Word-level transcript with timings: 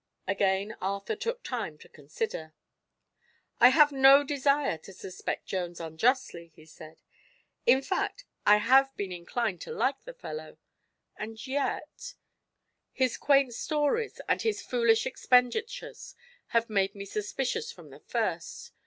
Again 0.27 0.75
Arthur 0.81 1.15
took 1.15 1.43
time 1.43 1.77
to 1.77 1.87
consider. 1.87 2.55
"I 3.59 3.69
have 3.69 3.91
no 3.91 4.23
desire 4.23 4.79
to 4.79 4.93
suspect 4.93 5.45
Jones 5.45 5.79
unjustly," 5.79 6.47
he 6.55 6.65
said. 6.65 7.03
"In 7.67 7.83
fact, 7.83 8.25
I 8.43 8.57
have 8.57 8.97
been 8.97 9.11
inclined 9.11 9.61
to 9.61 9.71
like 9.71 10.05
the 10.05 10.15
fellow. 10.15 10.57
And 11.17 11.45
yet 11.45 12.15
his 12.91 13.15
quaint 13.15 13.53
stories 13.53 14.19
and 14.27 14.41
his 14.41 14.63
foolish 14.63 15.05
expenditures 15.05 16.15
have 16.47 16.67
made 16.67 16.95
me 16.95 17.05
suspicious 17.05 17.71
from 17.71 17.91
the 17.91 17.99
first. 17.99 18.71